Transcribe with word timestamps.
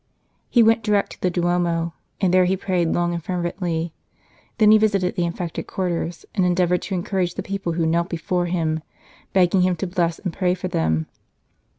He 0.49 0.63
went 0.63 0.81
direct 0.81 1.11
to 1.11 1.21
the 1.21 1.29
Duomo, 1.29 1.93
and 2.19 2.33
there 2.33 2.45
he 2.45 2.57
prayed 2.57 2.87
long 2.87 3.13
and 3.13 3.23
fervently; 3.23 3.93
then 4.57 4.71
he 4.71 4.79
visited 4.79 5.13
the 5.15 5.25
infected 5.25 5.67
quarters, 5.67 6.25
and 6.33 6.43
endeavoured 6.43 6.81
to 6.81 6.95
encourage 6.95 7.35
the 7.35 7.43
people, 7.43 7.73
who 7.73 7.85
knelt 7.85 8.09
before 8.09 8.47
him, 8.47 8.81
beg 9.31 9.51
ging 9.51 9.61
him 9.61 9.75
to 9.75 9.85
bless 9.85 10.17
and 10.17 10.33
pray 10.33 10.55
for 10.55 10.69
them. 10.69 11.05